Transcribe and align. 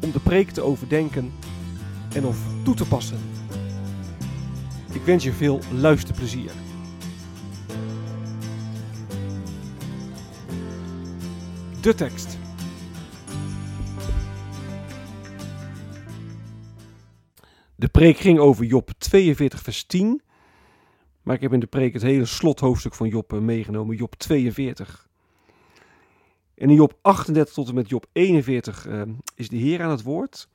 om 0.00 0.10
de 0.12 0.20
preek 0.20 0.50
te 0.50 0.62
overdenken 0.62 1.32
en 2.14 2.24
of 2.24 2.38
toe 2.64 2.74
te 2.74 2.86
passen. 2.86 3.18
Ik 4.92 5.02
wens 5.02 5.24
je 5.24 5.32
veel 5.32 5.60
luisterplezier. 5.72 6.50
De 11.80 11.94
tekst. 11.94 12.38
De 17.74 17.88
preek 17.88 18.16
ging 18.16 18.38
over 18.38 18.64
Job 18.64 18.90
42 18.98 19.62
vers 19.62 19.84
10. 19.84 20.22
Maar 21.22 21.34
ik 21.34 21.42
heb 21.42 21.52
in 21.52 21.60
de 21.60 21.66
preek 21.66 21.92
het 21.92 22.02
hele 22.02 22.24
slothoofdstuk 22.24 22.94
van 22.94 23.08
Job 23.08 23.32
meegenomen, 23.40 23.96
Job 23.96 24.14
42. 24.14 25.07
En 26.58 26.70
in 26.70 26.76
Job 26.76 26.98
38 27.02 27.54
tot 27.54 27.68
en 27.68 27.74
met 27.74 27.88
Job 27.88 28.06
41 28.12 28.86
uh, 28.86 29.02
is 29.34 29.48
de 29.48 29.56
Heer 29.56 29.82
aan 29.82 29.90
het 29.90 30.02
woord. 30.02 30.48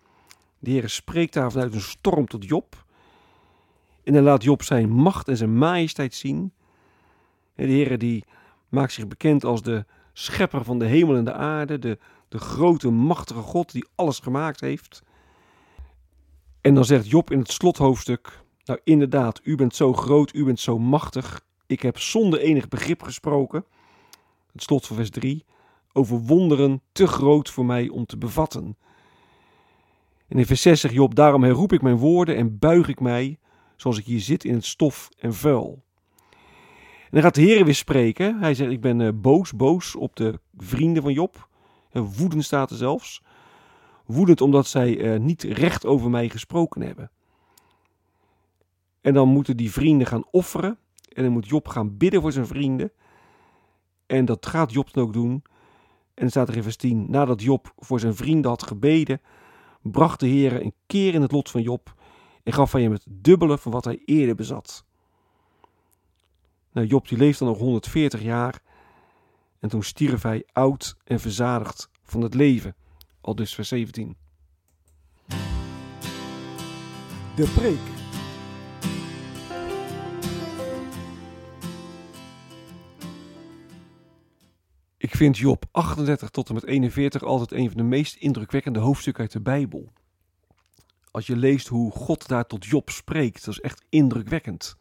De 0.60 0.72
Heer 0.72 0.90
spreekt 0.90 1.34
daar 1.34 1.52
vanuit 1.52 1.74
een 1.74 1.82
storm 1.82 2.28
tot 2.28 2.46
Job. 2.46 2.86
En 4.04 4.14
dan 4.14 4.24
laat 4.24 4.44
Job 4.44 4.64
zijn 4.64 4.90
macht 4.90 5.28
en 5.28 5.38
zijn 5.38 5.58
majesteit 5.58 6.14
zien. 6.14 6.54
En 7.56 7.68
de 7.68 7.74
Heer 7.74 7.98
die 7.98 8.26
maakt 8.70 8.92
zich 8.92 9.08
bekend 9.08 9.46
als 9.46 9.62
de 9.62 9.86
schepper 10.14 10.64
van 10.64 10.80
de 10.80 10.86
hemel 10.86 11.16
en 11.16 11.26
de 11.26 11.34
aarde, 11.34 11.80
de, 11.80 11.98
de 12.30 12.38
grote 12.38 12.90
machtige 12.90 13.40
God 13.40 13.72
die 13.72 13.88
alles 13.96 14.20
gemaakt 14.20 14.60
heeft. 14.60 15.04
En 16.62 16.74
dan 16.74 16.86
zegt 16.86 17.10
Job 17.10 17.32
in 17.32 17.40
het 17.40 17.52
slothoofdstuk, 17.52 18.44
nou 18.66 18.80
inderdaad, 18.84 19.42
u 19.44 19.56
bent 19.56 19.76
zo 19.76 19.94
groot, 19.94 20.34
u 20.34 20.44
bent 20.44 20.60
zo 20.60 20.80
machtig. 20.80 21.46
Ik 21.68 21.82
heb 21.82 22.00
zonder 22.00 22.40
enig 22.40 22.68
begrip 22.68 23.04
gesproken. 23.04 23.66
Het 24.52 24.64
slot 24.64 24.88
van 24.88 24.96
vers 24.96 25.10
3 25.10 25.46
over 25.94 26.20
wonderen 26.20 26.82
te 26.92 27.08
groot 27.08 27.50
voor 27.50 27.66
mij 27.66 27.90
om 27.90 28.06
te 28.06 28.18
bevatten. 28.18 28.78
En 30.28 30.38
in 30.38 30.46
vers 30.46 30.62
6 30.62 30.80
zegt 30.82 30.94
Job, 30.94 31.16
daarom 31.16 31.44
herroep 31.44 31.74
ik 31.74 31.82
mijn 31.82 31.98
woorden 31.98 32.36
en 32.36 32.60
buig 32.60 32.88
ik 32.88 33.00
mij, 33.00 33.40
zoals 33.76 33.98
ik 33.98 34.06
hier 34.06 34.20
zit 34.20 34.44
in 34.44 34.54
het 34.54 34.66
stof 34.66 35.10
en 35.20 35.34
vuil. 35.34 35.84
En 37.04 37.10
dan 37.20 37.22
gaat 37.22 37.36
de 37.36 37.42
Heer 37.42 37.66
weer 37.66 37.76
spreken. 37.76 38.40
Hij 38.40 38.54
zegt, 38.54 38.72
ik 38.72 38.82
ben 38.82 39.00
uh, 39.00 39.10
boos, 39.16 39.54
boos 39.54 39.96
op 39.96 40.16
de 40.16 40.40
vrienden 40.58 41.04
van 41.04 41.14
Job. 41.14 41.48
Woedend 41.92 42.44
staat 42.44 42.70
er 42.70 42.78
zelfs. 42.78 43.24
Woedend 44.06 44.42
omdat 44.42 44.68
zij 44.68 44.98
uh, 44.98 45.20
niet 45.20 45.44
recht 45.44 45.86
over 45.86 46.10
mij 46.10 46.30
gesproken 46.30 46.82
hebben. 46.82 47.12
En 49.02 49.14
dan 49.14 49.28
moeten 49.28 49.58
die 49.58 49.72
vrienden 49.72 50.08
gaan 50.08 50.26
offeren. 50.32 50.78
En 51.10 51.24
dan 51.24 51.32
moet 51.32 51.48
Job 51.48 51.68
gaan 51.68 51.98
bidden 51.98 52.22
voor 52.22 52.32
zijn 52.32 52.48
vrienden. 52.48 52.92
En 54.06 54.26
dat 54.26 54.46
gaat 54.46 54.72
Job 54.72 54.94
dan 54.94 55.04
ook 55.04 55.14
doen. 55.14 55.44
En 56.14 56.30
staat 56.30 56.50
er 56.50 56.56
in 56.56 56.64
vers 56.64 56.76
10, 56.76 57.06
nadat 57.10 57.42
Job 57.42 57.74
voor 57.78 58.00
zijn 58.00 58.16
vrienden 58.16 58.52
had 58.52 58.64
gebeden, 58.64 59.22
bracht 59.82 60.20
de 60.20 60.28
Heer 60.28 60.62
een 60.62 60.74
keer 60.88 61.14
in 61.14 61.22
het 61.22 61.32
lot 61.32 61.50
van 61.50 61.62
Job 61.62 61.96
en 62.44 62.54
gaf 62.54 62.72
hij 62.72 62.82
hem 62.82 62.92
het 62.92 63.06
dubbele 63.10 63.58
van 63.58 63.72
wat 63.72 63.86
hij 63.86 64.02
eerder 64.06 64.36
bezat. 64.36 64.86
Nou, 66.72 66.88
Job 66.88 67.08
die 67.08 67.18
leefde 67.18 67.46
nog 67.46 67.58
140 67.58 68.22
jaar 68.22 68.62
en 69.60 69.70
toen 69.70 69.84
stierf 69.84 70.22
hij 70.22 70.46
oud 70.52 70.98
en 71.04 71.20
verzadigd 71.20 71.90
van 72.04 72.22
het 72.22 72.34
leven. 72.34 72.76
Al 73.22 73.36
dus 73.36 73.56
vers 73.56 73.68
17. 73.68 74.18
De 77.36 77.52
preek. 77.56 77.93
Ik 85.24 85.30
vind 85.30 85.46
Job 85.46 85.66
38 85.72 86.30
tot 86.30 86.48
en 86.48 86.54
met 86.54 86.66
41 86.66 87.24
altijd 87.24 87.52
een 87.52 87.68
van 87.68 87.78
de 87.78 87.84
meest 87.84 88.16
indrukwekkende 88.16 88.80
hoofdstukken 88.80 89.24
uit 89.24 89.32
de 89.32 89.42
Bijbel. 89.42 89.92
Als 91.12 91.28
je 91.28 91.36
leest 91.36 91.68
hoe 91.68 91.92
God 91.92 92.28
daar 92.28 92.48
tot 92.48 92.66
Job 92.66 92.90
spreekt, 92.90 93.46
dat 93.46 93.54
is 93.54 93.60
echt 93.60 93.86
indrukwekkend. 93.90 94.78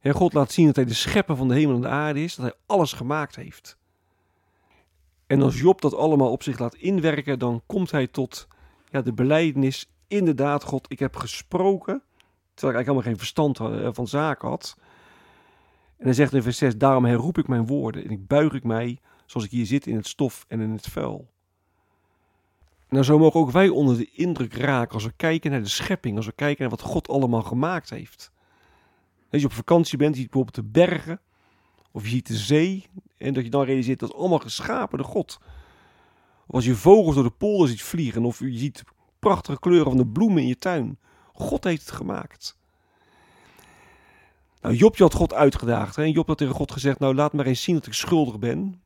En 0.00 0.14
God 0.14 0.32
laat 0.32 0.52
zien 0.52 0.66
dat 0.66 0.76
hij 0.76 0.84
de 0.84 0.94
schepper 0.94 1.36
van 1.36 1.48
de 1.48 1.54
hemel 1.54 1.74
en 1.74 1.80
de 1.80 1.88
aarde 1.88 2.22
is, 2.22 2.34
dat 2.34 2.44
hij 2.44 2.54
alles 2.66 2.92
gemaakt 2.92 3.36
heeft. 3.36 3.78
En 5.26 5.42
als 5.42 5.58
Job 5.58 5.80
dat 5.80 5.94
allemaal 5.94 6.30
op 6.30 6.42
zich 6.42 6.58
laat 6.58 6.74
inwerken, 6.74 7.38
dan 7.38 7.62
komt 7.66 7.90
hij 7.90 8.06
tot 8.06 8.48
ja, 8.90 9.02
de 9.02 9.12
beleidenis, 9.12 9.90
inderdaad 10.08 10.64
God, 10.64 10.90
ik 10.90 10.98
heb 10.98 11.16
gesproken, 11.16 12.02
terwijl 12.54 12.78
ik 12.78 12.86
eigenlijk 12.86 12.86
helemaal 12.86 13.02
geen 13.02 13.18
verstand 13.18 13.60
eh, 13.60 13.88
van 13.92 14.06
zaken 14.06 14.48
had. 14.48 14.76
En 15.98 16.04
hij 16.04 16.12
zegt 16.12 16.34
in 16.34 16.42
vers 16.42 16.58
6, 16.58 16.76
daarom 16.76 17.04
herroep 17.04 17.38
ik 17.38 17.48
mijn 17.48 17.66
woorden 17.66 18.04
en 18.04 18.10
ik 18.10 18.26
buig 18.26 18.52
ik 18.52 18.64
mij, 18.64 18.98
zoals 19.26 19.46
ik 19.46 19.52
hier 19.52 19.66
zit, 19.66 19.86
in 19.86 19.96
het 19.96 20.06
stof 20.06 20.44
en 20.48 20.60
in 20.60 20.70
het 20.70 20.86
vuil. 20.86 21.30
Nou, 22.88 23.04
zo 23.04 23.18
mogen 23.18 23.40
ook 23.40 23.50
wij 23.50 23.68
onder 23.68 23.96
de 23.96 24.10
indruk 24.12 24.54
raken 24.54 24.94
als 24.94 25.04
we 25.04 25.12
kijken 25.16 25.50
naar 25.50 25.62
de 25.62 25.68
schepping, 25.68 26.16
als 26.16 26.26
we 26.26 26.32
kijken 26.32 26.60
naar 26.60 26.70
wat 26.70 26.80
God 26.80 27.08
allemaal 27.08 27.42
gemaakt 27.42 27.90
heeft. 27.90 28.32
Als 29.30 29.40
je 29.40 29.46
op 29.46 29.52
vakantie 29.52 29.98
bent, 29.98 30.14
je 30.14 30.20
ziet 30.20 30.30
bijvoorbeeld 30.30 30.64
de 30.64 30.80
bergen, 30.80 31.20
of 31.92 32.02
je 32.02 32.08
ziet 32.08 32.26
de 32.26 32.36
zee, 32.36 32.86
en 33.16 33.34
dat 33.34 33.44
je 33.44 33.50
dan 33.50 33.64
realiseert 33.64 33.98
dat 34.00 34.14
allemaal 34.14 34.38
geschapen 34.38 34.98
door 34.98 35.06
God. 35.06 35.38
Of 36.46 36.54
als 36.54 36.64
je 36.64 36.74
vogels 36.74 37.14
door 37.14 37.24
de 37.24 37.30
polder 37.30 37.68
ziet 37.68 37.82
vliegen, 37.82 38.24
of 38.24 38.38
je 38.38 38.58
ziet 38.58 38.84
prachtige 39.18 39.58
kleuren 39.58 39.88
van 39.88 39.96
de 39.96 40.06
bloemen 40.06 40.42
in 40.42 40.48
je 40.48 40.58
tuin. 40.58 40.98
God 41.32 41.64
heeft 41.64 41.80
het 41.86 41.90
gemaakt. 41.90 42.57
Nou, 44.60 44.74
Job 44.74 44.98
had 44.98 45.14
God 45.14 45.34
uitgedaagd. 45.34 45.96
Hè? 45.96 46.02
Job 46.02 46.26
had 46.26 46.38
tegen 46.38 46.54
God 46.54 46.72
gezegd, 46.72 46.98
nou 46.98 47.14
laat 47.14 47.32
maar 47.32 47.46
eens 47.46 47.62
zien 47.62 47.74
dat 47.74 47.86
ik 47.86 47.92
schuldig 47.92 48.38
ben. 48.38 48.82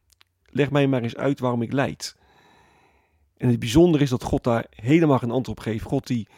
Leg 0.47 0.71
mij 0.71 0.87
maar 0.87 1.03
eens 1.03 1.17
uit 1.17 1.41
waarom 1.41 1.63
ik 1.63 1.73
lijd. 1.73 2.17
En 3.37 3.49
het 3.49 3.59
bijzondere 3.59 4.05
is 4.05 4.11
dat 4.11 4.23
God 4.23 4.45
daar 4.45 4.67
helemaal 4.71 5.19
geen 5.19 5.31
antwoord 5.31 5.59
op 5.59 5.65
geeft. 5.65 5.85
God 5.85 6.07
die 6.07 6.29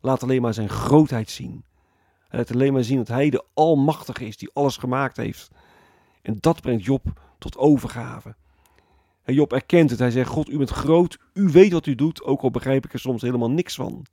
laat 0.00 0.22
alleen 0.22 0.42
maar 0.42 0.54
zijn 0.54 0.68
grootheid 0.68 1.30
zien. 1.30 1.64
Hij 2.28 2.38
laat 2.38 2.52
alleen 2.52 2.72
maar 2.72 2.84
zien 2.84 2.96
dat 2.96 3.08
hij 3.08 3.30
de 3.30 3.44
almachtige 3.54 4.26
is 4.26 4.36
die 4.36 4.50
alles 4.52 4.76
gemaakt 4.76 5.16
heeft. 5.16 5.50
En 6.22 6.36
dat 6.40 6.60
brengt 6.60 6.84
Job 6.84 7.20
tot 7.38 7.56
overgave. 7.56 8.34
En 9.22 9.34
Job 9.34 9.52
erkent 9.52 9.90
het. 9.90 9.98
Hij 9.98 10.10
zegt, 10.10 10.30
God, 10.30 10.48
u 10.48 10.56
bent 10.56 10.70
groot. 10.70 11.18
U 11.32 11.48
weet 11.48 11.72
wat 11.72 11.86
u 11.86 11.94
doet. 11.94 12.22
Ook 12.22 12.40
al 12.40 12.50
begrijp 12.50 12.84
ik 12.84 12.92
er 12.92 12.98
soms 12.98 13.22
helemaal 13.22 13.50
niks 13.50 13.74
van. 13.74 14.06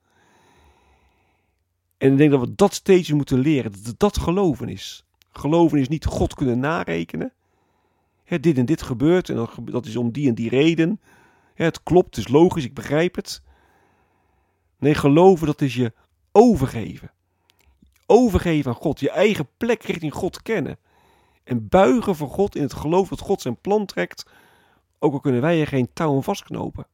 En 1.98 2.12
ik 2.12 2.18
denk 2.18 2.32
dat 2.32 2.40
we 2.40 2.56
dat 2.56 2.74
steeds 2.74 3.12
moeten 3.12 3.40
leren. 3.40 3.72
Dat 3.84 4.00
dat 4.00 4.18
geloven 4.18 4.70
is. 4.70 5.06
Geloven 5.32 5.80
is 5.80 5.88
niet 5.88 6.06
God 6.06 6.34
kunnen 6.34 6.60
narekenen. 6.60 7.34
Hè, 8.24 8.40
dit 8.40 8.58
en 8.58 8.66
dit 8.66 8.82
gebeurt 8.82 9.30
en 9.30 9.48
dat 9.66 9.86
is 9.86 9.96
om 9.96 10.12
die 10.12 10.28
en 10.28 10.36
die 10.36 10.50
reden. 10.50 11.00
Hè, 11.54 11.66
het 11.66 11.84
klopt, 11.84 12.16
het 12.16 12.26
is 12.26 12.32
logisch, 12.32 12.64
ik 12.64 12.74
begrijp 12.74 13.16
het. 13.16 13.42
Nee, 14.80 14.96
geloven 14.96 15.48
dat 15.48 15.62
is 15.62 15.76
je 15.76 15.94
overgeven. 16.32 17.12
Overgeven 18.06 18.72
aan 18.72 18.78
God. 18.78 19.00
Je 19.00 19.10
eigen 19.10 19.48
plek 19.58 19.84
richting 19.84 20.14
God 20.14 20.42
kennen. 20.42 20.78
En 21.44 21.68
buigen 21.68 22.16
voor 22.16 22.30
God 22.30 22.56
in 22.56 22.62
het 22.62 22.74
geloof 22.74 23.08
dat 23.10 23.20
God 23.20 23.42
zijn 23.42 23.62
plan 23.62 23.86
trekt. 23.86 24.26
Ook 25.00 25.14
al 25.14 25.20
kunnen 25.20 25.42
wij 25.42 25.60
er 25.60 25.68
geen 25.68 25.90
touwen 25.94 26.24
vastknopen. 26.24 26.88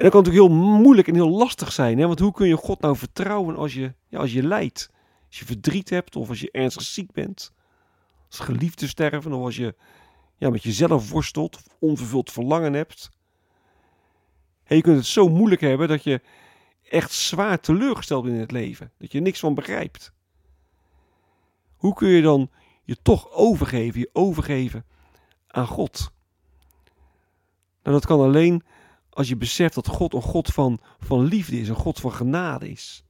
En 0.00 0.06
dat 0.06 0.14
kan 0.14 0.24
natuurlijk 0.24 0.52
heel 0.52 0.62
moeilijk 0.78 1.08
en 1.08 1.14
heel 1.14 1.30
lastig 1.30 1.72
zijn. 1.72 1.98
Hè? 1.98 2.06
Want 2.06 2.18
hoe 2.18 2.32
kun 2.32 2.48
je 2.48 2.56
God 2.56 2.80
nou 2.80 2.96
vertrouwen 2.96 3.56
als 3.56 3.74
je, 3.74 3.94
ja, 4.08 4.18
als 4.18 4.32
je 4.32 4.42
lijdt? 4.42 4.90
Als 5.28 5.38
je 5.38 5.44
verdriet 5.44 5.90
hebt 5.90 6.16
of 6.16 6.28
als 6.28 6.40
je 6.40 6.50
ernstig 6.50 6.82
ziek 6.82 7.12
bent. 7.12 7.52
Als 8.28 8.38
geliefden 8.38 8.88
sterven 8.88 9.32
of 9.32 9.44
als 9.44 9.56
je 9.56 9.74
ja, 10.36 10.50
met 10.50 10.62
jezelf 10.62 11.10
worstelt 11.10 11.56
of 11.56 11.76
onvervuld 11.78 12.32
verlangen 12.32 12.72
hebt. 12.72 13.10
En 14.64 14.76
je 14.76 14.82
kunt 14.82 14.96
het 14.96 15.06
zo 15.06 15.28
moeilijk 15.28 15.60
hebben 15.60 15.88
dat 15.88 16.04
je 16.04 16.20
echt 16.88 17.12
zwaar 17.12 17.60
teleurgesteld 17.60 18.22
bent 18.22 18.34
in 18.34 18.40
het 18.40 18.52
leven. 18.52 18.92
Dat 18.98 19.12
je 19.12 19.20
niks 19.20 19.40
van 19.40 19.54
begrijpt. 19.54 20.12
Hoe 21.76 21.94
kun 21.94 22.08
je 22.08 22.22
dan 22.22 22.50
je 22.84 22.96
toch 23.02 23.30
overgeven, 23.30 24.00
je 24.00 24.10
overgeven 24.12 24.84
aan 25.46 25.66
God? 25.66 26.12
Nou, 27.82 27.96
dat 27.96 28.06
kan 28.06 28.20
alleen 28.20 28.62
als 29.10 29.28
je 29.28 29.36
beseft 29.36 29.74
dat 29.74 29.86
God 29.86 30.14
een 30.14 30.22
God 30.22 30.48
van, 30.48 30.80
van 30.98 31.24
liefde 31.24 31.60
is, 31.60 31.68
een 31.68 31.74
God 31.74 32.00
van 32.00 32.12
genade 32.12 32.70
is. 32.70 33.04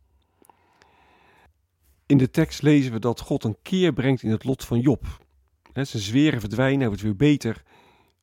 In 2.07 2.19
de 2.19 2.31
tekst 2.31 2.63
lezen 2.63 2.93
we 2.93 2.99
dat 2.99 3.21
God 3.21 3.45
een 3.45 3.59
keer 3.63 3.93
brengt 3.93 4.23
in 4.23 4.31
het 4.31 4.45
lot 4.45 4.65
van 4.65 4.81
Job. 4.81 5.25
Zijn 5.73 6.03
zweren 6.03 6.41
verdwijnen, 6.41 6.79
hij 6.79 6.89
wordt 6.89 7.03
weer 7.03 7.17
beter. 7.17 7.63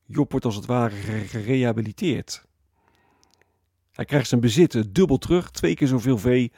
Job 0.06 0.30
wordt 0.30 0.46
als 0.46 0.56
het 0.56 0.66
ware 0.66 0.94
gerehabiliteerd. 1.26 2.46
Hij 3.92 4.04
krijgt 4.04 4.28
zijn 4.28 4.40
bezit 4.40 4.94
dubbel 4.94 5.18
terug, 5.18 5.50
twee 5.50 5.74
keer 5.74 5.88
zoveel 5.88 6.18
vee 6.18 6.52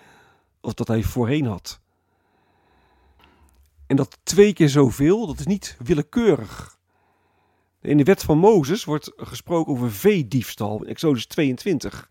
als 0.60 0.74
dat 0.74 0.88
hij 0.88 1.02
voorheen 1.02 1.46
had. 1.46 1.80
En 3.86 3.96
dat 3.96 4.18
twee 4.22 4.52
keer 4.52 4.68
zoveel, 4.68 5.26
dat 5.26 5.38
is 5.38 5.46
niet 5.46 5.76
willekeurig. 5.78 6.78
In 7.80 7.96
de 7.96 8.04
wet 8.04 8.22
van 8.22 8.38
Mozes 8.38 8.84
wordt 8.84 9.12
gesproken 9.16 9.72
over 9.72 9.92
veediefstal 9.92 10.82
in 10.82 10.88
Exodus 10.88 11.26
22. 11.26 12.10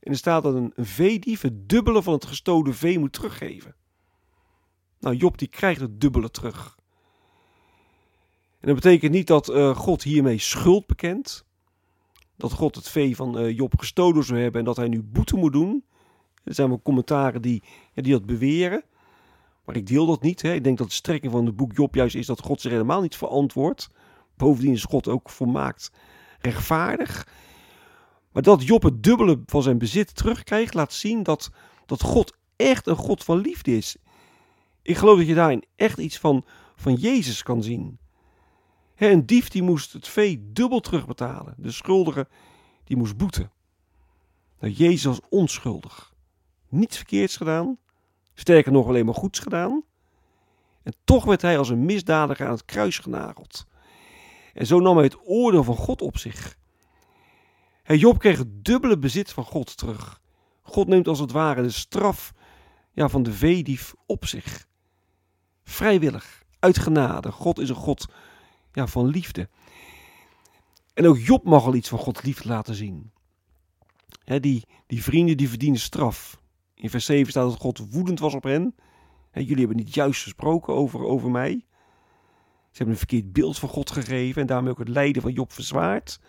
En 0.00 0.12
er 0.12 0.18
staat 0.18 0.42
dat 0.42 0.54
een 0.54 0.72
veedief 0.76 1.40
het 1.40 1.68
dubbele 1.68 2.02
van 2.02 2.12
het 2.12 2.26
gestolen 2.26 2.74
vee 2.74 2.98
moet 2.98 3.12
teruggeven. 3.12 3.74
Nou, 5.00 5.16
Job 5.16 5.38
die 5.38 5.48
krijgt 5.48 5.80
het 5.80 6.00
dubbele 6.00 6.30
terug. 6.30 6.78
En 8.60 8.72
dat 8.72 8.74
betekent 8.74 9.12
niet 9.12 9.26
dat 9.26 9.48
uh, 9.48 9.76
God 9.76 10.02
hiermee 10.02 10.38
schuld 10.38 10.86
bekent. 10.86 11.46
Dat 12.36 12.52
God 12.52 12.74
het 12.74 12.88
vee 12.88 13.16
van 13.16 13.38
uh, 13.38 13.56
Job 13.56 13.78
gestolen 13.78 14.24
zou 14.24 14.40
hebben 14.40 14.60
en 14.60 14.66
dat 14.66 14.76
hij 14.76 14.88
nu 14.88 15.02
boete 15.02 15.36
moet 15.36 15.52
doen. 15.52 15.84
Er 16.44 16.54
zijn 16.54 16.68
wel 16.68 16.82
commentaren 16.82 17.42
die, 17.42 17.62
die 17.94 18.12
dat 18.12 18.26
beweren. 18.26 18.84
Maar 19.64 19.76
ik 19.76 19.86
deel 19.86 20.06
dat 20.06 20.22
niet. 20.22 20.42
Hè. 20.42 20.52
Ik 20.52 20.64
denk 20.64 20.78
dat 20.78 20.86
de 20.86 20.94
strekking 20.94 21.32
van 21.32 21.46
het 21.46 21.56
boek 21.56 21.76
Job 21.76 21.94
juist 21.94 22.14
is 22.14 22.26
dat 22.26 22.40
God 22.40 22.60
zich 22.60 22.70
helemaal 22.70 23.00
niet 23.00 23.16
verantwoordt. 23.16 23.90
Bovendien 24.36 24.72
is 24.72 24.84
God 24.84 25.08
ook 25.08 25.30
volmaakt 25.30 25.90
rechtvaardig. 26.38 27.26
Maar 28.32 28.42
dat 28.42 28.62
Job 28.62 28.82
het 28.82 29.02
dubbele 29.02 29.42
van 29.46 29.62
zijn 29.62 29.78
bezit 29.78 30.16
terugkrijgt, 30.16 30.74
laat 30.74 30.92
zien 30.92 31.22
dat, 31.22 31.50
dat 31.86 32.02
God 32.02 32.36
echt 32.56 32.86
een 32.86 32.96
God 32.96 33.24
van 33.24 33.38
liefde 33.38 33.76
is. 33.76 33.96
Ik 34.82 34.96
geloof 34.96 35.18
dat 35.18 35.26
je 35.26 35.34
daarin 35.34 35.64
echt 35.76 35.98
iets 35.98 36.18
van, 36.18 36.44
van 36.76 36.94
Jezus 36.94 37.42
kan 37.42 37.62
zien. 37.62 37.98
een 38.96 39.26
dief 39.26 39.48
die 39.48 39.62
moest 39.62 39.92
het 39.92 40.08
vee 40.08 40.52
dubbel 40.52 40.80
terugbetalen. 40.80 41.54
De 41.56 41.70
schuldige 41.70 42.28
die 42.84 42.96
moest 42.96 43.16
boeten. 43.16 43.50
Nou, 44.60 44.72
Jezus 44.72 45.04
was 45.04 45.20
onschuldig. 45.28 46.14
Niets 46.68 46.96
verkeerds 46.96 47.36
gedaan. 47.36 47.78
Sterker 48.34 48.72
nog 48.72 48.86
alleen 48.86 49.04
maar 49.04 49.14
goeds 49.14 49.38
gedaan. 49.38 49.84
En 50.82 50.92
toch 51.04 51.24
werd 51.24 51.42
hij 51.42 51.58
als 51.58 51.68
een 51.68 51.84
misdadiger 51.84 52.46
aan 52.46 52.52
het 52.52 52.64
kruis 52.64 52.98
genageld. 52.98 53.66
En 54.56 54.66
zo 54.66 54.80
nam 54.80 54.94
hij 54.94 55.04
het 55.04 55.18
oordeel 55.24 55.64
van 55.64 55.76
God 55.76 56.02
op 56.02 56.18
zich. 56.18 56.58
En 57.82 57.98
Job 57.98 58.18
kreeg 58.18 58.38
het 58.38 58.64
dubbele 58.64 58.98
bezit 58.98 59.32
van 59.32 59.44
God 59.44 59.76
terug. 59.76 60.20
God 60.62 60.86
neemt 60.86 61.08
als 61.08 61.18
het 61.18 61.32
ware 61.32 61.62
de 61.62 61.70
straf 61.70 62.32
ja, 62.92 63.08
van 63.08 63.22
de 63.22 63.32
veedief 63.32 63.94
op 64.06 64.26
zich. 64.26 64.66
Vrijwillig, 65.64 66.42
uit 66.58 66.78
genade. 66.78 67.32
God 67.32 67.58
is 67.58 67.68
een 67.68 67.74
God 67.74 68.06
ja, 68.72 68.86
van 68.86 69.06
liefde. 69.06 69.48
En 70.94 71.06
ook 71.06 71.18
Job 71.18 71.44
mag 71.44 71.64
al 71.64 71.74
iets 71.74 71.88
van 71.88 71.98
Gods 71.98 72.22
liefde 72.22 72.48
laten 72.48 72.74
zien. 72.74 73.12
die, 74.24 74.64
die 74.86 75.02
vrienden 75.02 75.36
die 75.36 75.48
verdienen 75.48 75.80
straf. 75.80 76.40
In 76.74 76.90
vers 76.90 77.04
7 77.04 77.30
staat 77.30 77.50
dat 77.50 77.60
God 77.60 77.92
woedend 77.92 78.18
was 78.18 78.34
op 78.34 78.42
hen. 78.42 78.74
jullie 79.32 79.58
hebben 79.58 79.76
niet 79.76 79.94
juist 79.94 80.22
gesproken 80.22 80.74
over, 80.74 81.00
over 81.00 81.30
mij. 81.30 81.66
Ze 82.76 82.82
hebben 82.82 83.00
een 83.00 83.08
verkeerd 83.08 83.32
beeld 83.32 83.58
van 83.58 83.68
God 83.68 83.90
gegeven 83.90 84.40
en 84.40 84.46
daarmee 84.46 84.70
ook 84.70 84.78
het 84.78 84.88
lijden 84.88 85.22
van 85.22 85.32
Job 85.32 85.52
verzwaard. 85.52 86.20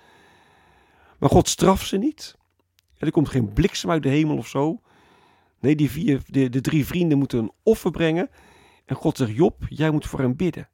Maar 1.19 1.29
God 1.29 1.47
straft 1.47 1.87
ze 1.87 1.97
niet. 1.97 2.35
Er 2.97 3.11
komt 3.11 3.29
geen 3.29 3.53
bliksem 3.53 3.91
uit 3.91 4.03
de 4.03 4.09
hemel 4.09 4.37
of 4.37 4.47
zo. 4.47 4.81
Nee, 5.59 5.75
die 5.75 5.91
vier, 5.91 6.21
de, 6.25 6.49
de 6.49 6.61
drie 6.61 6.85
vrienden 6.85 7.17
moeten 7.17 7.39
een 7.39 7.51
offer 7.63 7.91
brengen. 7.91 8.29
En 8.85 8.95
God 8.95 9.17
zegt, 9.17 9.31
Job, 9.31 9.65
jij 9.69 9.91
moet 9.91 10.05
voor 10.05 10.19
hem 10.19 10.35
bidden. 10.35 10.69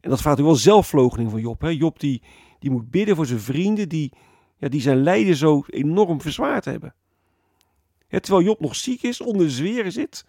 En 0.00 0.10
dat 0.10 0.20
vraagt 0.20 0.38
u 0.38 0.42
wel 0.42 0.54
zelfvloochening 0.54 1.30
van 1.30 1.40
Job. 1.40 1.60
Hè? 1.60 1.68
Job 1.68 2.00
die, 2.00 2.22
die 2.58 2.70
moet 2.70 2.90
bidden 2.90 3.16
voor 3.16 3.26
zijn 3.26 3.40
vrienden 3.40 3.88
die, 3.88 4.12
ja, 4.56 4.68
die 4.68 4.80
zijn 4.80 5.02
lijden 5.02 5.36
zo 5.36 5.62
enorm 5.66 6.20
verzwaard 6.20 6.64
hebben. 6.64 6.94
terwijl 8.08 8.44
Job 8.44 8.60
nog 8.60 8.76
ziek 8.76 9.02
is, 9.02 9.20
onder 9.20 9.46
de 9.46 9.52
zweren 9.52 9.92
zit, 9.92 10.24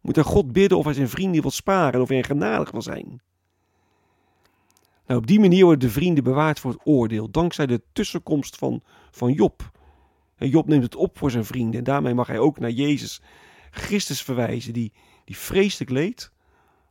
moet 0.00 0.14
hij 0.14 0.24
God 0.24 0.52
bidden 0.52 0.78
of 0.78 0.84
hij 0.84 0.94
zijn 0.94 1.08
vrienden 1.08 1.42
wil 1.42 1.50
sparen 1.50 1.92
en 1.92 2.00
of 2.00 2.08
hij 2.08 2.22
genadig 2.22 2.70
wil 2.70 2.82
zijn. 2.82 3.22
Nou, 5.06 5.20
op 5.20 5.26
die 5.26 5.40
manier 5.40 5.64
worden 5.64 5.88
de 5.88 5.94
vrienden 5.94 6.24
bewaard 6.24 6.60
voor 6.60 6.70
het 6.70 6.80
oordeel, 6.84 7.30
dankzij 7.30 7.66
de 7.66 7.82
tussenkomst 7.92 8.56
van, 8.56 8.82
van 9.10 9.32
Job. 9.32 9.70
En 10.36 10.48
Job 10.48 10.66
neemt 10.66 10.82
het 10.82 10.96
op 10.96 11.18
voor 11.18 11.30
zijn 11.30 11.44
vrienden 11.44 11.78
en 11.78 11.84
daarmee 11.84 12.14
mag 12.14 12.26
hij 12.26 12.38
ook 12.38 12.58
naar 12.58 12.70
Jezus 12.70 13.22
Christus 13.70 14.22
verwijzen, 14.22 14.72
die, 14.72 14.92
die 15.24 15.36
vreselijk 15.36 15.90
leed 15.90 16.32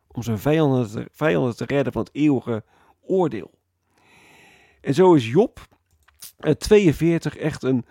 om 0.07 0.23
zijn 0.23 0.39
vijanden 0.39 0.91
te, 0.91 1.07
vijanden 1.11 1.55
te 1.55 1.65
redden 1.65 1.93
van 1.93 2.01
het 2.01 2.15
eeuwige 2.15 2.63
oordeel. 3.01 3.51
En 4.81 4.93
zo 4.93 5.13
is 5.13 5.29
Job 5.29 5.67
42 6.57 7.37
eh, 7.37 7.45
echt 7.45 7.63
een, 7.63 7.85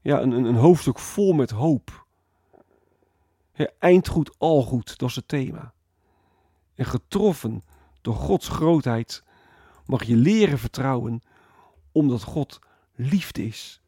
ja, 0.00 0.20
een, 0.20 0.32
een 0.32 0.54
hoofdstuk 0.54 0.98
vol 0.98 1.32
met 1.32 1.50
hoop. 1.50 2.03
Eindgoed, 3.78 4.38
al 4.38 4.62
goed, 4.62 4.98
dat 4.98 5.08
is 5.08 5.16
het 5.16 5.28
thema. 5.28 5.72
En 6.74 6.84
getroffen 6.84 7.62
door 8.02 8.14
Gods 8.14 8.48
grootheid 8.48 9.22
mag 9.86 10.04
je 10.04 10.16
leren 10.16 10.58
vertrouwen, 10.58 11.22
omdat 11.92 12.22
God 12.22 12.58
liefde 12.94 13.46
is. 13.46 13.80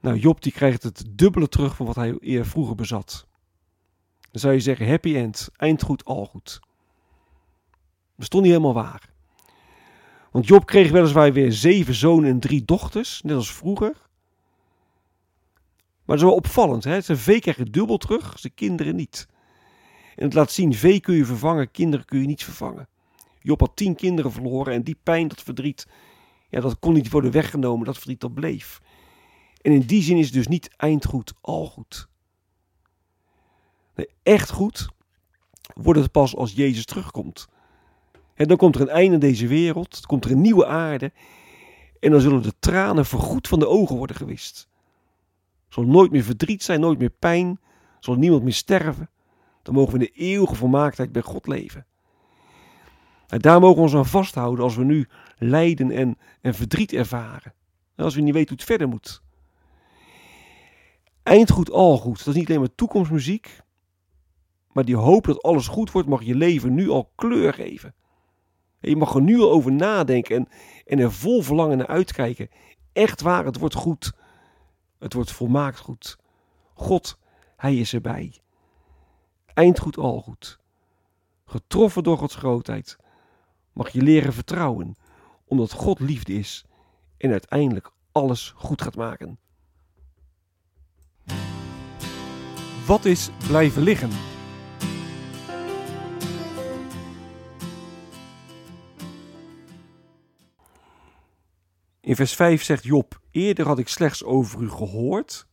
Nou, 0.00 0.18
Job 0.18 0.42
die 0.42 0.52
krijgt 0.52 0.82
het 0.82 1.04
dubbele 1.10 1.48
terug 1.48 1.76
van 1.76 1.86
wat 1.86 1.94
hij 1.94 2.18
eerder 2.18 2.46
vroeger 2.46 2.74
bezat. 2.74 3.26
Dan 4.30 4.40
zou 4.40 4.54
je 4.54 4.60
zeggen, 4.60 4.88
happy 4.88 5.16
end, 5.16 5.48
eindgoed, 5.56 6.04
al 6.04 6.26
goed. 6.26 6.60
Dat 8.16 8.26
stond 8.26 8.42
niet 8.42 8.52
helemaal 8.52 8.74
waar. 8.74 9.10
Want 10.30 10.46
Job 10.46 10.66
kreeg 10.66 10.90
weliswaar 10.90 11.32
weer 11.32 11.52
zeven 11.52 11.94
zonen 11.94 12.30
en 12.30 12.40
drie 12.40 12.64
dochters, 12.64 13.22
net 13.22 13.36
als 13.36 13.52
vroeger. 13.52 14.05
Maar 16.06 16.16
dat 16.16 16.16
is 16.16 16.22
wel 16.22 16.34
opvallend. 16.34 16.84
Hè? 16.84 17.00
Zijn 17.00 17.18
vee 17.18 17.40
krijg 17.40 17.56
je 17.56 17.70
dubbel 17.70 17.96
terug, 17.96 18.38
zijn 18.38 18.54
kinderen 18.54 18.96
niet. 18.96 19.28
En 20.16 20.24
het 20.24 20.34
laat 20.34 20.52
zien, 20.52 20.74
vee 20.74 21.00
kun 21.00 21.14
je 21.14 21.24
vervangen, 21.24 21.70
kinderen 21.70 22.06
kun 22.06 22.20
je 22.20 22.26
niet 22.26 22.44
vervangen. 22.44 22.88
Job 23.38 23.60
had 23.60 23.76
tien 23.76 23.94
kinderen 23.94 24.32
verloren 24.32 24.72
en 24.72 24.82
die 24.82 24.98
pijn, 25.02 25.28
dat 25.28 25.42
verdriet, 25.42 25.86
ja, 26.48 26.60
dat 26.60 26.78
kon 26.78 26.92
niet 26.92 27.10
worden 27.10 27.30
weggenomen, 27.30 27.86
dat 27.86 27.96
verdriet 27.96 28.20
dat 28.20 28.34
bleef. 28.34 28.80
En 29.60 29.72
in 29.72 29.80
die 29.80 30.02
zin 30.02 30.16
is 30.16 30.24
het 30.24 30.34
dus 30.34 30.46
niet 30.46 30.76
eindgoed, 30.76 31.32
al 31.40 31.66
goed. 31.66 32.08
Echt 34.22 34.50
goed 34.50 34.88
wordt 35.74 36.00
het 36.00 36.10
pas 36.10 36.36
als 36.36 36.52
Jezus 36.52 36.84
terugkomt. 36.84 37.48
En 38.34 38.48
dan 38.48 38.56
komt 38.56 38.74
er 38.74 38.80
een 38.80 38.88
einde 38.88 39.14
aan 39.14 39.20
deze 39.20 39.46
wereld, 39.46 39.92
dan 39.92 40.06
komt 40.06 40.24
er 40.24 40.30
een 40.30 40.40
nieuwe 40.40 40.66
aarde 40.66 41.12
en 42.00 42.10
dan 42.10 42.20
zullen 42.20 42.42
de 42.42 42.54
tranen 42.58 43.06
vergoed 43.06 43.48
van 43.48 43.58
de 43.58 43.68
ogen 43.68 43.96
worden 43.96 44.16
gewist. 44.16 44.68
Zal 45.68 45.84
nooit 45.84 46.10
meer 46.10 46.22
verdriet 46.22 46.62
zijn, 46.62 46.80
nooit 46.80 46.98
meer 46.98 47.10
pijn. 47.10 47.60
Zal 48.00 48.14
niemand 48.14 48.42
meer 48.42 48.52
sterven. 48.52 49.10
Dan 49.62 49.74
mogen 49.74 49.98
we 49.98 49.98
in 49.98 50.10
de 50.12 50.20
eeuwige 50.20 50.54
volmaaktheid 50.54 51.12
bij 51.12 51.22
God 51.22 51.46
leven. 51.46 51.86
En 53.26 53.38
daar 53.38 53.60
mogen 53.60 53.76
we 53.76 53.82
ons 53.82 53.94
aan 53.94 54.06
vasthouden 54.06 54.64
als 54.64 54.76
we 54.76 54.84
nu 54.84 55.08
lijden 55.38 55.90
en, 55.90 56.18
en 56.40 56.54
verdriet 56.54 56.92
ervaren. 56.92 57.54
En 57.94 58.04
als 58.04 58.14
we 58.14 58.20
niet 58.20 58.34
weten 58.34 58.48
hoe 58.48 58.58
het 58.58 58.66
verder 58.66 58.88
moet. 58.88 59.22
Eindgoed, 61.22 61.70
al 61.70 61.98
goed. 61.98 62.18
Dat 62.18 62.26
is 62.26 62.34
niet 62.34 62.48
alleen 62.48 62.60
maar 62.60 62.74
toekomstmuziek. 62.74 63.60
Maar 64.72 64.84
die 64.84 64.96
hoop 64.96 65.24
dat 65.24 65.42
alles 65.42 65.68
goed 65.68 65.90
wordt, 65.90 66.08
mag 66.08 66.22
je 66.22 66.34
leven 66.34 66.74
nu 66.74 66.88
al 66.88 67.12
kleur 67.14 67.54
geven. 67.54 67.94
En 68.80 68.90
je 68.90 68.96
mag 68.96 69.14
er 69.14 69.22
nu 69.22 69.40
al 69.40 69.50
over 69.50 69.72
nadenken 69.72 70.36
en, 70.36 70.48
en 70.84 70.98
er 70.98 71.12
vol 71.12 71.42
verlangen 71.42 71.78
naar 71.78 71.86
uitkijken. 71.86 72.48
Echt 72.92 73.20
waar, 73.20 73.44
het 73.44 73.58
wordt 73.58 73.74
goed. 73.74 74.12
Het 74.98 75.12
wordt 75.12 75.32
volmaakt 75.32 75.78
goed. 75.78 76.18
God, 76.74 77.18
Hij 77.56 77.76
is 77.76 77.92
erbij. 77.92 78.40
Eindgoed 79.54 79.96
al 79.96 80.20
goed. 80.20 80.58
Getroffen 81.44 82.02
door 82.02 82.18
Gods 82.18 82.34
grootheid 82.34 82.96
mag 83.72 83.88
je 83.88 84.02
leren 84.02 84.32
vertrouwen, 84.32 84.96
omdat 85.44 85.72
God 85.72 86.00
liefde 86.00 86.32
is 86.32 86.64
en 87.16 87.30
uiteindelijk 87.30 87.90
alles 88.12 88.52
goed 88.56 88.82
gaat 88.82 88.96
maken. 88.96 89.38
Wat 92.86 93.04
is 93.04 93.30
blijven 93.46 93.82
liggen? 93.82 94.35
In 102.06 102.16
vers 102.16 102.34
5 102.34 102.62
zegt 102.62 102.84
Job: 102.84 103.20
Eerder 103.30 103.66
had 103.66 103.78
ik 103.78 103.88
slechts 103.88 104.24
over 104.24 104.62
u 104.62 104.70
gehoord, 104.70 105.46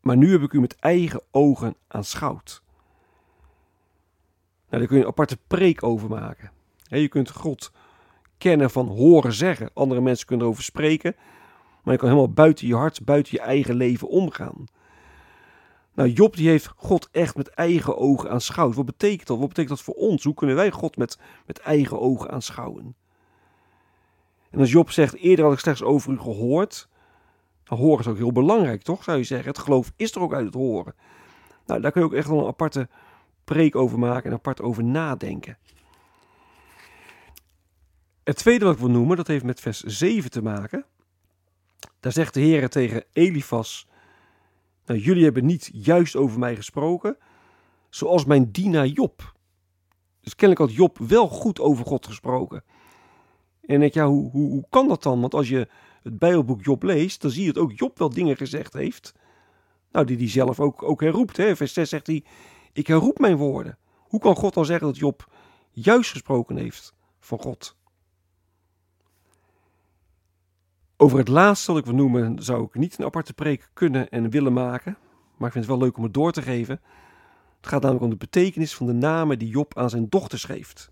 maar 0.00 0.16
nu 0.16 0.32
heb 0.32 0.42
ik 0.42 0.52
u 0.52 0.60
met 0.60 0.76
eigen 0.76 1.22
ogen 1.30 1.76
aanschouwd. 1.88 2.62
Nou, 4.68 4.78
daar 4.78 4.86
kun 4.86 4.96
je 4.96 5.02
een 5.02 5.08
aparte 5.08 5.38
preek 5.46 5.82
over 5.82 6.08
maken. 6.08 6.50
Je 6.82 7.08
kunt 7.08 7.30
God 7.30 7.72
kennen 8.38 8.70
van 8.70 8.86
horen 8.86 9.32
zeggen. 9.32 9.70
Andere 9.74 10.00
mensen 10.00 10.26
kunnen 10.26 10.46
erover 10.46 10.64
spreken, 10.64 11.14
maar 11.82 11.92
je 11.92 12.00
kan 12.00 12.08
helemaal 12.08 12.32
buiten 12.32 12.66
je 12.66 12.74
hart, 12.74 13.04
buiten 13.04 13.32
je 13.32 13.40
eigen 13.40 13.74
leven 13.74 14.08
omgaan. 14.08 14.64
Nou, 15.94 16.10
Job 16.10 16.36
die 16.36 16.48
heeft 16.48 16.72
God 16.76 17.08
echt 17.10 17.36
met 17.36 17.48
eigen 17.48 17.98
ogen 17.98 18.30
aanschouwd. 18.30 18.74
Wat 18.74 18.86
betekent 18.86 19.26
dat? 19.26 19.38
Wat 19.38 19.48
betekent 19.48 19.76
dat 19.76 19.86
voor 19.86 19.94
ons? 19.94 20.24
Hoe 20.24 20.34
kunnen 20.34 20.56
wij 20.56 20.70
God 20.70 20.96
met, 20.96 21.18
met 21.46 21.58
eigen 21.58 22.00
ogen 22.00 22.30
aanschouwen? 22.30 22.96
En 24.50 24.58
als 24.60 24.70
Job 24.70 24.90
zegt, 24.90 25.14
eerder 25.14 25.44
had 25.44 25.54
ik 25.54 25.60
slechts 25.60 25.82
over 25.82 26.12
u 26.12 26.18
gehoord, 26.18 26.88
dan 27.64 27.78
horen 27.78 28.00
is 28.00 28.06
ook 28.06 28.16
heel 28.16 28.32
belangrijk, 28.32 28.82
toch? 28.82 29.04
Zou 29.04 29.18
je 29.18 29.24
zeggen, 29.24 29.48
het 29.48 29.58
geloof 29.58 29.92
is 29.96 30.14
er 30.14 30.20
ook 30.20 30.34
uit 30.34 30.44
het 30.44 30.54
horen. 30.54 30.94
Nou, 31.66 31.80
daar 31.80 31.92
kun 31.92 32.00
je 32.00 32.06
ook 32.06 32.14
echt 32.14 32.28
wel 32.28 32.38
een 32.40 32.46
aparte 32.46 32.88
preek 33.44 33.76
over 33.76 33.98
maken 33.98 34.30
en 34.30 34.36
apart 34.36 34.60
over 34.60 34.84
nadenken. 34.84 35.58
Het 38.24 38.36
tweede 38.36 38.64
wat 38.64 38.74
ik 38.74 38.80
wil 38.80 38.90
noemen, 38.90 39.16
dat 39.16 39.26
heeft 39.26 39.44
met 39.44 39.60
vers 39.60 39.82
7 39.82 40.30
te 40.30 40.42
maken. 40.42 40.84
Daar 42.00 42.12
zegt 42.12 42.34
de 42.34 42.40
Heer 42.40 42.68
tegen 42.68 43.04
Elifas, 43.12 43.88
nou, 44.86 45.00
jullie 45.00 45.24
hebben 45.24 45.46
niet 45.46 45.70
juist 45.72 46.16
over 46.16 46.38
mij 46.38 46.56
gesproken, 46.56 47.16
zoals 47.90 48.24
mijn 48.24 48.50
dienaar 48.50 48.86
Job. 48.86 49.34
Dus 50.20 50.34
kennelijk 50.34 50.68
had 50.68 50.78
Job 50.78 50.98
wel 50.98 51.28
goed 51.28 51.60
over 51.60 51.84
God 51.84 52.06
gesproken. 52.06 52.64
En 53.68 53.80
denk 53.80 53.94
ja, 53.94 54.06
hoe, 54.06 54.30
hoe, 54.30 54.50
hoe 54.50 54.66
kan 54.70 54.88
dat 54.88 55.02
dan? 55.02 55.20
Want 55.20 55.34
als 55.34 55.48
je 55.48 55.68
het 56.02 56.18
Bijbelboek 56.18 56.64
Job 56.64 56.82
leest, 56.82 57.20
dan 57.22 57.30
zie 57.30 57.44
je 57.44 57.52
dat 57.52 57.62
ook 57.62 57.72
Job 57.72 57.98
wel 57.98 58.10
dingen 58.10 58.36
gezegd 58.36 58.72
heeft. 58.72 59.14
Nou, 59.92 60.06
die 60.06 60.16
hij 60.16 60.28
zelf 60.28 60.60
ook, 60.60 60.82
ook 60.82 61.00
herroept. 61.00 61.36
Hè? 61.36 61.56
Vers 61.56 61.72
6 61.72 61.88
zegt 61.88 62.06
hij, 62.06 62.24
ik 62.72 62.86
herroep 62.86 63.18
mijn 63.18 63.36
woorden. 63.36 63.78
Hoe 63.96 64.20
kan 64.20 64.36
God 64.36 64.54
dan 64.54 64.64
zeggen 64.64 64.86
dat 64.86 64.96
Job 64.96 65.32
juist 65.70 66.10
gesproken 66.10 66.56
heeft 66.56 66.94
van 67.20 67.38
God? 67.38 67.76
Over 70.96 71.18
het 71.18 71.28
laatste 71.28 71.72
wat 71.72 71.80
ik 71.80 71.86
wil 71.86 71.94
noemen, 71.94 72.42
zou 72.42 72.64
ik 72.64 72.74
niet 72.74 72.98
een 72.98 73.04
aparte 73.04 73.34
preek 73.34 73.70
kunnen 73.72 74.08
en 74.08 74.30
willen 74.30 74.52
maken. 74.52 74.96
Maar 75.36 75.46
ik 75.46 75.52
vind 75.52 75.66
het 75.66 75.74
wel 75.74 75.82
leuk 75.82 75.96
om 75.96 76.02
het 76.02 76.14
door 76.14 76.32
te 76.32 76.42
geven. 76.42 76.80
Het 77.56 77.66
gaat 77.66 77.80
namelijk 77.82 78.04
om 78.04 78.10
de 78.10 78.16
betekenis 78.16 78.74
van 78.74 78.86
de 78.86 78.92
namen 78.92 79.38
die 79.38 79.48
Job 79.48 79.78
aan 79.78 79.90
zijn 79.90 80.08
dochters 80.08 80.44
geeft. 80.44 80.90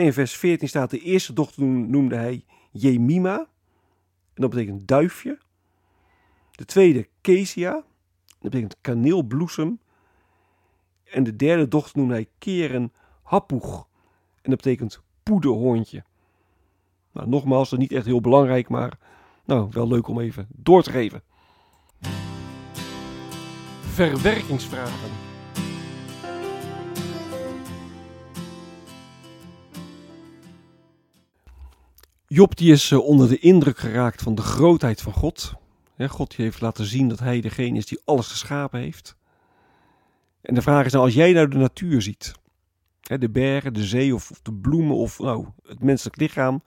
In 0.00 0.12
vers 0.12 0.36
14 0.36 0.68
staat: 0.68 0.90
De 0.90 1.00
eerste 1.00 1.32
dochter 1.32 1.62
noemde 1.64 2.16
hij 2.16 2.44
Jemima. 2.70 3.38
En 4.34 4.42
dat 4.42 4.50
betekent 4.50 4.88
duifje. 4.88 5.38
De 6.50 6.64
tweede 6.64 7.08
Kesia. 7.20 7.72
Dat 7.72 8.50
betekent 8.50 8.76
kaneelbloesem. 8.80 9.80
En 11.04 11.24
de 11.24 11.36
derde 11.36 11.68
dochter 11.68 11.98
noemde 11.98 12.14
hij 12.14 12.28
Keren 12.38 12.92
Hapoeg. 13.22 13.88
En 14.42 14.50
dat 14.50 14.62
betekent 14.62 15.02
poederhoorntje. 15.22 16.04
Nou, 17.12 17.28
nogmaals, 17.28 17.70
dat 17.70 17.78
is 17.78 17.84
niet 17.88 17.96
echt 17.96 18.06
heel 18.06 18.20
belangrijk, 18.20 18.68
maar 18.68 18.98
nou, 19.44 19.68
wel 19.70 19.88
leuk 19.88 20.08
om 20.08 20.20
even 20.20 20.46
door 20.50 20.82
te 20.82 20.90
geven. 20.90 21.22
Verwerkingsvragen. 23.80 25.33
Job 32.34 32.56
die 32.56 32.72
is 32.72 32.90
eh, 32.90 32.98
onder 32.98 33.28
de 33.28 33.38
indruk 33.38 33.78
geraakt 33.78 34.22
van 34.22 34.34
de 34.34 34.42
grootheid 34.42 35.02
van 35.02 35.12
God. 35.12 35.54
God 35.98 36.36
heeft 36.36 36.60
laten 36.60 36.84
zien 36.84 37.08
dat 37.08 37.18
hij 37.18 37.40
degene 37.40 37.78
is 37.78 37.86
die 37.86 38.00
alles 38.04 38.28
geschapen 38.28 38.80
heeft. 38.80 39.16
En 40.40 40.54
de 40.54 40.62
vraag 40.62 40.86
is 40.86 40.92
nou, 40.92 41.04
als 41.04 41.14
jij 41.14 41.32
nou 41.32 41.48
de 41.48 41.56
natuur 41.56 42.02
ziet, 42.02 42.32
de 43.00 43.30
bergen, 43.30 43.74
de 43.74 43.84
zee 43.84 44.14
of 44.14 44.30
de 44.42 44.52
bloemen 44.52 44.96
of 44.96 45.18
nou, 45.18 45.46
het 45.62 45.82
menselijk 45.82 46.16
lichaam, 46.16 46.62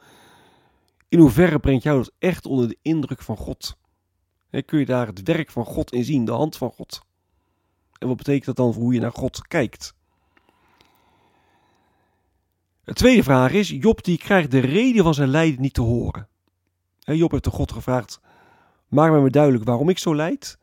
in 1.09 1.19
hoeverre 1.19 1.59
brengt 1.59 1.83
jou 1.83 1.97
dat 1.97 2.12
echt 2.19 2.45
onder 2.45 2.67
de 2.67 2.77
indruk 2.81 3.21
van 3.21 3.38
God? 3.38 3.77
kun 4.65 4.79
je 4.79 4.86
daar 4.86 5.07
het 5.07 5.24
werk 5.24 5.51
van 5.51 5.65
God 5.65 5.93
in 5.93 6.03
zien, 6.03 6.25
de 6.25 6.31
hand 6.31 6.57
van 6.57 6.71
God? 6.71 7.01
En 8.00 8.07
wat 8.07 8.17
betekent 8.17 8.45
dat 8.45 8.55
dan 8.55 8.74
voor 8.74 8.83
hoe 8.83 8.93
je 8.93 9.00
naar 9.00 9.12
God 9.12 9.47
kijkt? 9.47 9.93
De 12.88 12.94
tweede 12.94 13.24
vraag 13.24 13.51
is, 13.51 13.70
Job 13.70 14.03
die 14.03 14.17
krijgt 14.17 14.51
de 14.51 14.60
reden 14.60 15.03
van 15.03 15.13
zijn 15.13 15.29
lijden 15.29 15.62
niet 15.62 15.74
te 15.74 15.82
horen. 15.82 16.27
Job 17.00 17.32
heeft 17.32 17.44
de 17.44 17.50
God 17.50 17.72
gevraagd, 17.72 18.20
maak 18.88 19.12
me 19.12 19.29
duidelijk 19.29 19.63
waarom 19.63 19.89
ik 19.89 19.98
zo 19.98 20.15
lijd. 20.15 20.58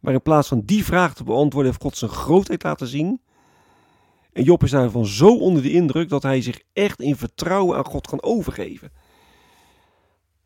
Maar 0.00 0.12
in 0.12 0.22
plaats 0.22 0.48
van 0.48 0.60
die 0.60 0.84
vraag 0.84 1.14
te 1.14 1.24
beantwoorden, 1.24 1.70
heeft 1.70 1.82
God 1.82 1.96
zijn 1.96 2.10
grootheid 2.10 2.62
laten 2.62 2.86
zien. 2.86 3.20
En 4.32 4.42
Job 4.42 4.62
is 4.62 4.70
daarvan 4.70 5.06
zo 5.06 5.38
onder 5.38 5.62
de 5.62 5.72
indruk 5.72 6.08
dat 6.08 6.22
hij 6.22 6.42
zich 6.42 6.60
echt 6.72 7.00
in 7.00 7.16
vertrouwen 7.16 7.76
aan 7.76 7.84
God 7.84 8.06
kan 8.06 8.22
overgeven. 8.22 8.92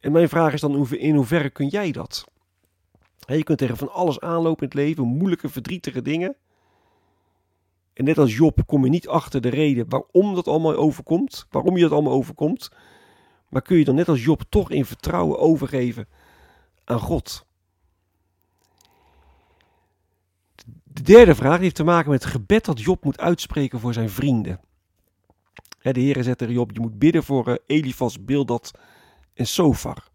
En 0.00 0.12
mijn 0.12 0.28
vraag 0.28 0.52
is 0.52 0.60
dan, 0.60 0.88
in 0.90 1.14
hoeverre 1.14 1.50
kun 1.50 1.68
jij 1.68 1.92
dat? 1.92 2.24
Je 3.26 3.44
kunt 3.44 3.58
tegen 3.58 3.76
van 3.76 3.92
alles 3.92 4.20
aanlopen 4.20 4.62
in 4.62 4.68
het 4.68 4.86
leven, 4.86 5.06
moeilijke, 5.06 5.48
verdrietige 5.48 6.02
dingen. 6.02 6.36
En 7.96 8.04
net 8.04 8.18
als 8.18 8.36
Job 8.36 8.66
kom 8.66 8.84
je 8.84 8.90
niet 8.90 9.08
achter 9.08 9.40
de 9.40 9.48
reden 9.48 9.88
waarom 9.88 10.34
dat 10.34 10.48
allemaal 10.48 10.74
overkomt, 10.74 11.46
waarom 11.50 11.76
je 11.76 11.82
dat 11.82 11.92
allemaal 11.92 12.12
overkomt. 12.12 12.70
Maar 13.48 13.62
kun 13.62 13.78
je 13.78 13.84
dan 13.84 13.94
net 13.94 14.08
als 14.08 14.24
Job 14.24 14.42
toch 14.48 14.70
in 14.70 14.84
vertrouwen 14.84 15.38
overgeven 15.38 16.08
aan 16.84 16.98
God. 16.98 17.46
De 20.84 21.02
derde 21.02 21.34
vraag 21.34 21.58
heeft 21.58 21.74
te 21.74 21.84
maken 21.84 22.10
met 22.10 22.22
het 22.22 22.32
gebed 22.32 22.64
dat 22.64 22.80
Job 22.80 23.04
moet 23.04 23.20
uitspreken 23.20 23.80
voor 23.80 23.92
zijn 23.92 24.10
vrienden. 24.10 24.60
De 25.80 26.00
Heer 26.00 26.22
zegt 26.22 26.38
tegen 26.38 26.54
Job, 26.54 26.70
je 26.72 26.80
moet 26.80 26.98
bidden 26.98 27.22
voor 27.22 27.48
eh, 27.48 27.54
Elifas, 27.66 28.24
Bildad 28.24 28.70
en 29.34 29.46
Sofar. 29.46 30.08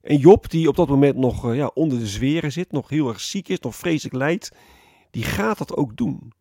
En 0.00 0.16
Job, 0.16 0.50
die 0.50 0.68
op 0.68 0.76
dat 0.76 0.88
moment 0.88 1.16
nog 1.16 1.48
eh, 1.50 1.56
ja, 1.56 1.70
onder 1.74 1.98
de 1.98 2.06
zweren 2.06 2.52
zit, 2.52 2.72
nog 2.72 2.88
heel 2.88 3.08
erg 3.08 3.20
ziek 3.20 3.48
is, 3.48 3.60
nog 3.60 3.76
vreselijk 3.76 4.16
lijdt, 4.16 4.52
die 5.16 5.24
gaat 5.24 5.58
dat 5.58 5.76
ook 5.76 5.96
doen. 5.96 6.32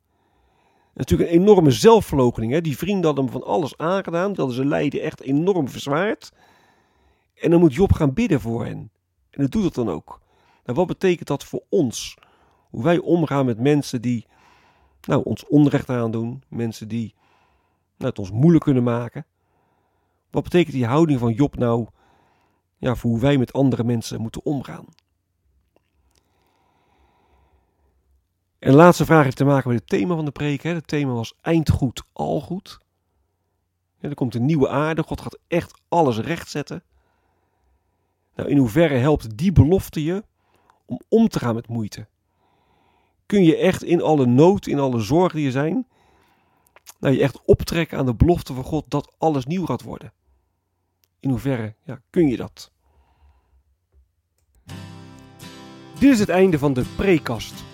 Natuurlijk 0.94 1.29
een 1.29 1.39
enorme 1.39 1.72
zelfverloochening. 1.72 2.58
Die 2.62 2.77
vrienden 2.77 3.05
hadden 3.05 3.24
hem 3.24 3.34
van 3.34 3.44
alles 3.44 3.77
aangedaan. 3.77 4.27
Die 4.27 4.36
hadden 4.36 4.55
zijn 4.55 4.67
lijden 4.67 5.01
echt 5.01 5.22
enorm 5.22 5.70
verzwaard. 5.70 6.32
En 7.36 7.51
dan 7.51 7.60
moet 7.60 7.74
Job 7.74 7.94
gaan 7.94 8.13
bidden 8.13 8.41
voor 8.41 8.65
hen. 8.65 8.91
En 9.29 9.41
dat 9.41 9.51
doet 9.51 9.63
het 9.63 9.74
dan 9.74 9.89
ook. 9.89 10.22
Nou, 10.63 10.77
wat 10.77 10.88
betekent 10.88 11.27
dat 11.27 11.44
voor 11.44 11.63
ons? 11.70 12.17
Hoe 12.70 12.84
wij 12.84 12.98
omgaan 12.98 13.46
met 13.46 13.60
mensen 13.60 14.01
die 14.01 14.27
nou, 15.01 15.24
ons 15.24 15.48
onrecht 15.48 15.89
aandoen. 15.89 16.44
Mensen 16.50 16.88
die 16.88 17.15
nou, 17.98 18.10
het 18.10 18.20
ons 18.20 18.32
moeilijk 18.32 18.63
kunnen 18.63 18.84
maken. 18.84 19.25
Wat 20.32 20.44
betekent 20.44 20.74
die 20.74 20.86
houding 20.86 21.20
van 21.20 21.34
Job 21.34 21.58
nou 21.58 21.88
ja, 22.77 22.96
voor 22.96 23.12
hoe 23.12 23.20
wij 23.20 23.38
met 23.38 23.53
andere 23.53 23.84
mensen 23.84 24.22
moeten 24.22 24.46
omgaan? 24.46 24.86
En 28.65 28.72
de 28.72 28.77
laatste 28.77 29.05
vraag 29.05 29.24
heeft 29.24 29.38
te 29.38 29.45
maken 29.45 29.69
met 29.69 29.79
het 29.79 29.89
thema 29.89 30.15
van 30.15 30.25
de 30.25 30.31
preek. 30.31 30.63
Hè. 30.63 30.74
Het 30.74 30.88
thema 30.88 31.12
was 31.12 31.34
eindgoed, 31.41 32.03
al 32.13 32.41
goed. 32.41 32.79
Er 34.00 34.13
komt 34.13 34.36
een 34.36 34.45
nieuwe 34.45 34.69
aarde. 34.69 35.03
God 35.03 35.22
gaat 35.22 35.39
echt 35.48 35.81
alles 35.88 36.17
rechtzetten. 36.17 36.84
Nou, 38.36 38.50
in 38.50 38.57
hoeverre 38.57 38.95
helpt 38.95 39.38
die 39.38 39.51
belofte 39.51 40.03
je 40.03 40.24
om 40.86 41.00
om 41.10 41.27
te 41.27 41.39
gaan 41.39 41.55
met 41.55 41.67
moeite? 41.67 42.07
Kun 43.25 43.43
je 43.43 43.57
echt 43.57 43.84
in 43.84 44.01
alle 44.01 44.25
nood, 44.25 44.67
in 44.67 44.79
alle 44.79 45.00
zorgen 45.00 45.38
die 45.38 45.45
er 45.45 45.51
zijn, 45.51 45.88
nou, 47.00 47.13
je 47.13 47.22
echt 47.22 47.41
optrekken 47.45 47.98
aan 47.98 48.05
de 48.05 48.15
belofte 48.15 48.53
van 48.53 48.63
God 48.63 48.86
dat 48.88 49.15
alles 49.17 49.45
nieuw 49.45 49.65
gaat 49.65 49.81
worden? 49.81 50.13
In 51.19 51.29
hoeverre 51.29 51.75
ja, 51.84 52.01
kun 52.10 52.27
je 52.27 52.38
dat? 52.38 52.72
Dit 56.00 56.12
is 56.12 56.19
het 56.19 56.29
einde 56.29 56.60
van 56.60 56.74
de 56.74 56.86
preekast. 56.95 57.74